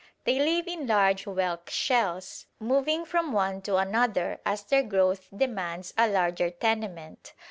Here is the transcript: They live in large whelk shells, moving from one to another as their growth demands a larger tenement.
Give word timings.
They 0.23 0.39
live 0.39 0.67
in 0.67 0.87
large 0.87 1.25
whelk 1.25 1.69
shells, 1.69 2.47
moving 2.59 3.05
from 3.05 3.33
one 3.33 3.61
to 3.61 3.77
another 3.77 4.39
as 4.47 4.63
their 4.63 4.81
growth 4.81 5.29
demands 5.31 5.93
a 5.95 6.07
larger 6.07 6.49
tenement. 6.49 7.35